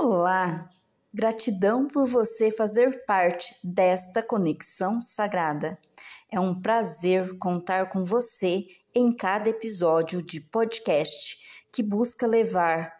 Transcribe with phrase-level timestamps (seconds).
[0.00, 0.70] Olá!
[1.12, 5.76] Gratidão por você fazer parte desta conexão sagrada.
[6.30, 8.64] É um prazer contar com você
[8.94, 12.92] em cada episódio de podcast que busca levar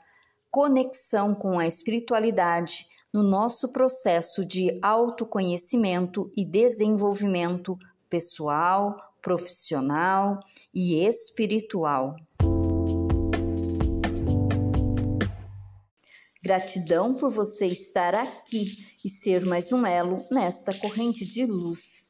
[0.50, 7.78] conexão com a espiritualidade no nosso processo de autoconhecimento e desenvolvimento
[8.10, 10.40] pessoal, profissional
[10.74, 12.16] e espiritual.
[16.48, 22.08] Gratidão por você estar aqui e ser mais um elo nesta corrente de luz.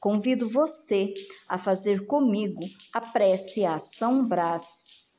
[0.00, 1.12] Convido você
[1.48, 2.62] a fazer comigo
[2.92, 5.10] a prece a São Brás.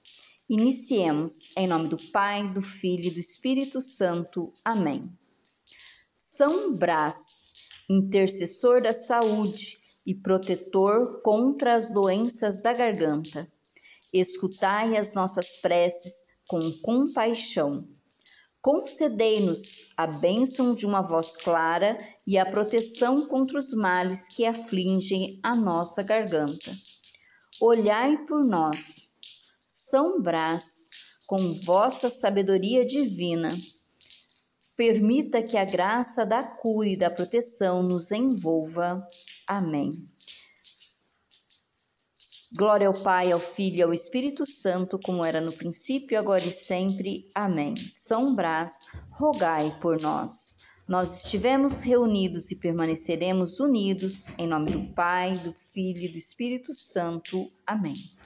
[0.50, 4.54] Iniciemos em nome do Pai, do Filho e do Espírito Santo.
[4.64, 5.12] Amém.
[6.16, 7.52] São Brás,
[7.90, 13.46] intercessor da saúde e protetor contra as doenças da garganta,
[14.14, 17.97] escutai as nossas preces com compaixão
[18.62, 25.40] Concedei-nos a bênção de uma voz clara e a proteção contra os males que afligem
[25.44, 26.72] a nossa garganta.
[27.62, 29.14] Olhai por nós,
[29.68, 30.90] São Brás,
[31.27, 33.58] com vossa sabedoria divina.
[34.76, 39.04] Permita que a graça da cura e da proteção nos envolva.
[39.48, 39.90] Amém.
[42.55, 46.51] Glória ao Pai, ao Filho e ao Espírito Santo, como era no princípio, agora e
[46.51, 47.29] sempre.
[47.35, 47.76] Amém.
[47.76, 50.55] São Brás, rogai por nós.
[50.87, 56.73] Nós estivemos reunidos e permaneceremos unidos, em nome do Pai, do Filho e do Espírito
[56.73, 57.45] Santo.
[57.65, 58.16] Amém.